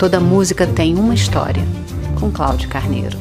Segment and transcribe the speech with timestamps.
[0.00, 1.62] Toda música tem uma história,
[2.18, 3.18] com Cláudio Carneiro.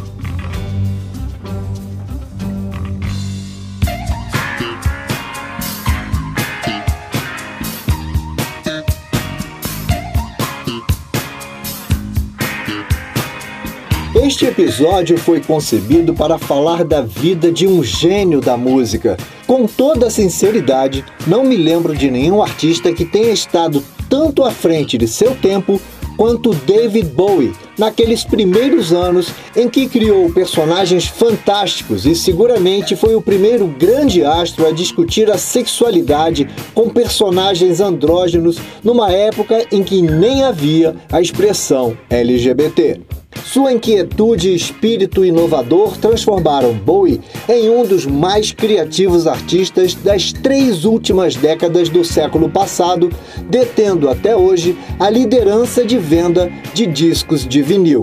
[14.15, 19.17] Este episódio foi concebido para falar da vida de um gênio da música.
[19.45, 24.97] Com toda sinceridade, não me lembro de nenhum artista que tenha estado tanto à frente
[24.97, 25.81] de seu tempo
[26.19, 33.21] quanto David Bowie naqueles primeiros anos em que criou personagens fantásticos e seguramente foi o
[33.21, 40.43] primeiro grande astro a discutir a sexualidade com personagens andrógenos numa época em que nem
[40.43, 43.18] havia a expressão LGBT.
[43.45, 50.85] Sua inquietude e espírito inovador transformaram Bowie em um dos mais criativos artistas das três
[50.85, 53.09] últimas décadas do século passado,
[53.49, 58.01] detendo até hoje a liderança de venda de discos de vinil.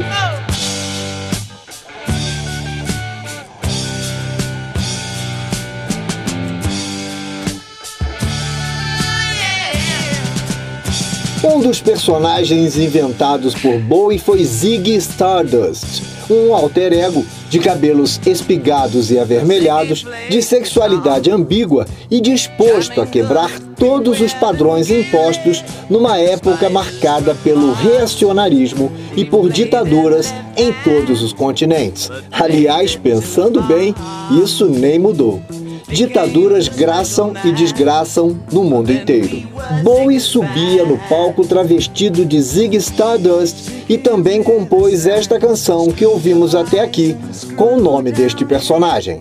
[11.47, 19.12] Um dos personagens inventados por Bowie foi Ziggy Stardust, um alter ego de cabelos espigados
[19.12, 26.69] e avermelhados, de sexualidade ambígua e disposto a quebrar todos os padrões impostos numa época
[26.69, 32.10] marcada pelo reacionarismo e por ditaduras em todos os continentes.
[32.33, 33.94] Aliás, pensando bem,
[34.42, 35.41] isso nem mudou
[35.89, 39.48] ditaduras graçam e desgraçam no mundo inteiro.
[39.83, 46.55] Bowie subia no palco travestido de Zig Stardust e também compôs esta canção que ouvimos
[46.55, 47.17] até aqui,
[47.56, 49.20] com o nome deste personagem.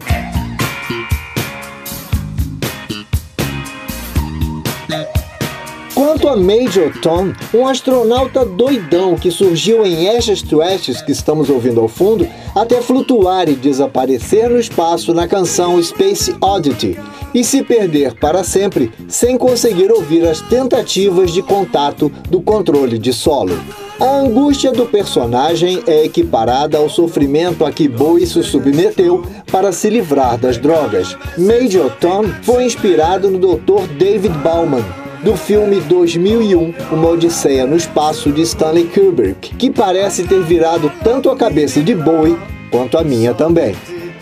[6.26, 11.52] Quanto a Major Tom, um astronauta doidão que surgiu em Ashes to Ashes, que estamos
[11.52, 16.98] ouvindo ao fundo, até flutuar e desaparecer no espaço na canção Space Oddity
[17.32, 23.14] e se perder para sempre sem conseguir ouvir as tentativas de contato do controle de
[23.14, 23.56] solo.
[24.00, 29.92] A angústia do personagem é equiparada ao sofrimento a que Bowie se submeteu para se
[29.92, 31.16] livrar das drogas.
[31.38, 33.88] Major Tom foi inspirado no Dr.
[33.96, 34.84] David Bauman,
[35.26, 41.32] do filme 2001, Uma Odisseia no Espaço de Stanley Kubrick, que parece ter virado tanto
[41.32, 42.38] a cabeça de Bowie
[42.70, 43.76] quanto a minha também.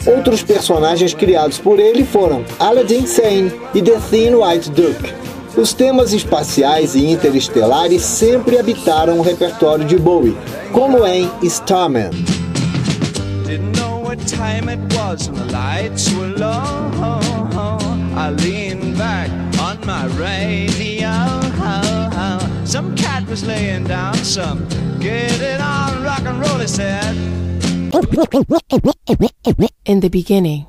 [0.07, 5.13] Outros personagens criados por ele foram Aladdin Sane e The Thin White Duck.
[5.57, 10.37] Os temas espaciais e interestelares sempre habitaram o repertório de Bowie,
[10.71, 12.11] como em Starman.
[20.25, 20.82] I.
[23.73, 24.67] Laying down some
[24.99, 27.15] get it on rock and roll, he said.
[29.85, 30.67] In the beginning.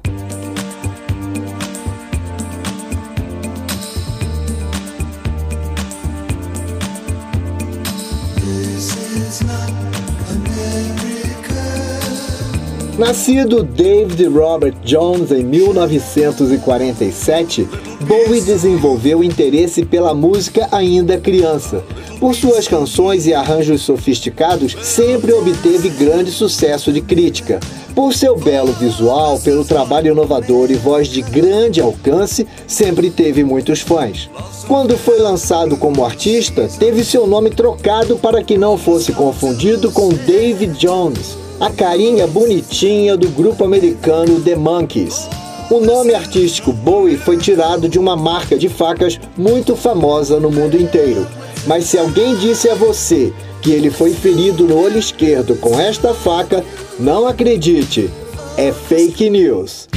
[12.98, 17.68] Nascido David Robert Jones em 1947,
[18.02, 21.82] Bowie desenvolveu interesse pela música ainda criança.
[22.20, 27.58] Por suas canções e arranjos sofisticados, sempre obteve grande sucesso de crítica.
[27.96, 33.80] Por seu belo visual, pelo trabalho inovador e voz de grande alcance, sempre teve muitos
[33.80, 34.30] fãs.
[34.68, 40.10] Quando foi lançado como artista, teve seu nome trocado para que não fosse confundido com
[40.10, 45.28] David Jones a carinha bonitinha do grupo americano The Monkees.
[45.70, 50.76] O nome artístico Bowie foi tirado de uma marca de facas muito famosa no mundo
[50.76, 51.26] inteiro.
[51.66, 53.32] Mas se alguém disse a você
[53.62, 56.62] que ele foi ferido no olho esquerdo com esta faca,
[56.98, 58.10] não acredite,
[58.56, 59.88] é fake news.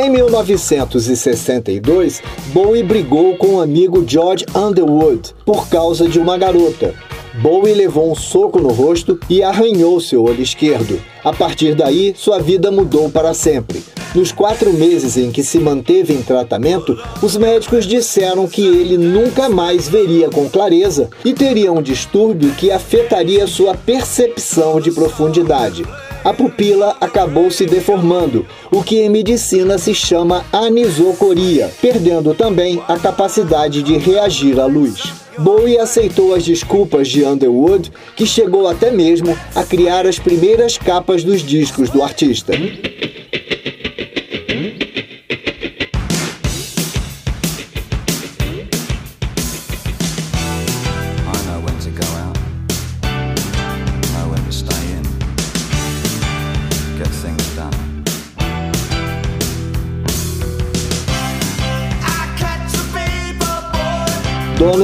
[0.00, 2.22] Em 1962,
[2.52, 6.94] Bowie brigou com o amigo George Underwood por causa de uma garota.
[7.42, 11.00] Bowie levou um soco no rosto e arranhou seu olho esquerdo.
[11.24, 13.82] A partir daí, sua vida mudou para sempre.
[14.14, 19.48] Nos quatro meses em que se manteve em tratamento, os médicos disseram que ele nunca
[19.48, 25.84] mais veria com clareza e teria um distúrbio que afetaria sua percepção de profundidade
[26.24, 32.98] a pupila acabou se deformando, o que em medicina se chama anisocoria, perdendo também a
[32.98, 35.12] capacidade de reagir à luz.
[35.38, 41.22] Bowie aceitou as desculpas de Underwood, que chegou até mesmo a criar as primeiras capas
[41.22, 42.52] dos discos do artista.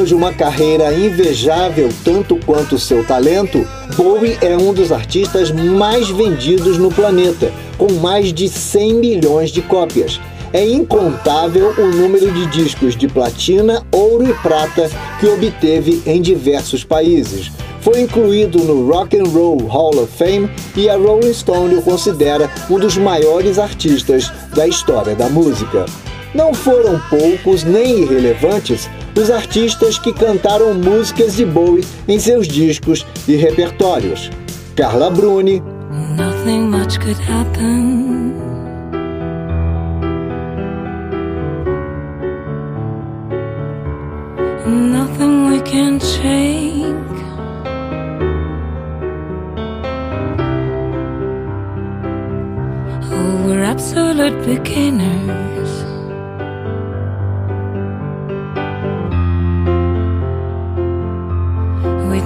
[0.09, 3.67] De uma carreira invejável tanto quanto seu talento,
[3.97, 9.63] Bowie é um dos artistas mais vendidos no planeta, com mais de 100 milhões de
[9.63, 10.21] cópias.
[10.53, 16.85] É incontável o número de discos de platina, ouro e prata que obteve em diversos
[16.85, 17.51] países.
[17.81, 22.51] Foi incluído no Rock and Roll Hall of Fame e a Rolling Stone o considera
[22.71, 25.85] um dos maiores artistas da história da música.
[26.35, 33.07] Não foram poucos nem irrelevantes os artistas que cantaram músicas de Bowie em seus discos
[33.29, 34.31] e repertórios.
[34.77, 35.63] Carla Bruni.
[36.17, 38.35] Nothing much could happen.
[44.67, 46.95] Nothing we can change.
[53.13, 55.44] Oh, we're absolute beginners.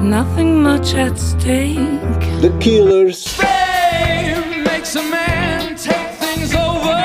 [0.08, 1.76] Nothing much at stake.
[2.40, 3.26] The Killers.
[3.26, 7.00] Fame makes a man take things over.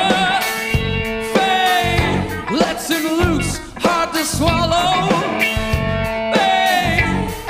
[1.35, 5.09] Fame lets him loose, hard to swallow.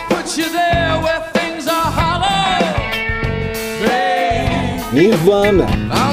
[0.09, 1.33] put you there where
[4.94, 5.65] Nirvana.
[5.65, 6.12] Oh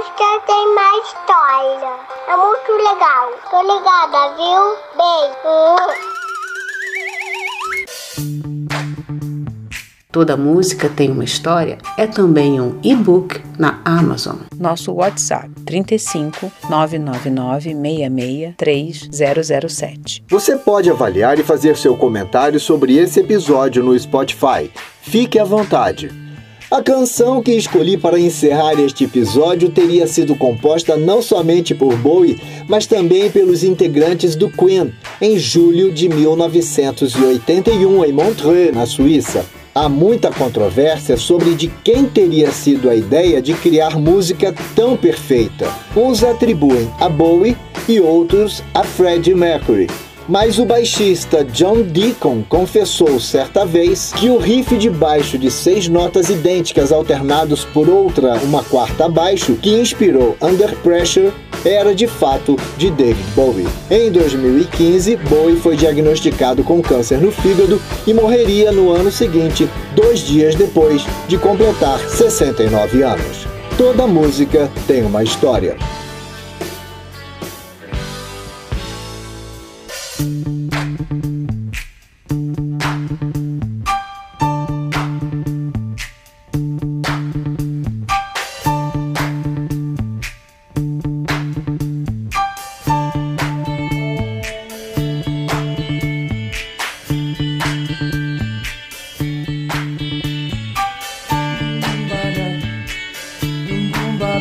[0.00, 1.92] música tem mais história.
[2.26, 3.32] É muito legal.
[3.50, 4.62] Tô ligada, viu?
[4.96, 5.60] Beijo.
[10.10, 14.36] Toda música tem uma história é também um e-book na Amazon.
[14.58, 20.24] Nosso WhatsApp 35 999 66 3007.
[20.28, 24.72] Você pode avaliar e fazer seu comentário sobre esse episódio no Spotify.
[25.02, 26.29] Fique à vontade.
[26.70, 32.40] A canção que escolhi para encerrar este episódio teria sido composta não somente por Bowie,
[32.68, 39.44] mas também pelos integrantes do Queen, em julho de 1981, em Montreux, na Suíça.
[39.74, 45.68] Há muita controvérsia sobre de quem teria sido a ideia de criar música tão perfeita.
[45.96, 47.56] Uns atribuem a Bowie
[47.88, 49.88] e outros a Freddie Mercury.
[50.30, 55.88] Mas o baixista John Deacon confessou certa vez que o riff de baixo de seis
[55.88, 61.32] notas idênticas alternados por outra, uma quarta abaixo, que inspirou Under Pressure,
[61.64, 63.66] era de fato de David Bowie.
[63.90, 70.20] Em 2015, Bowie foi diagnosticado com câncer no fígado e morreria no ano seguinte, dois
[70.20, 73.48] dias depois de completar 69 anos.
[73.76, 75.76] Toda música tem uma história.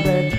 [0.04, 0.39] bed